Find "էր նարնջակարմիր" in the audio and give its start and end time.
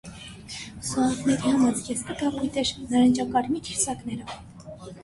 2.63-3.73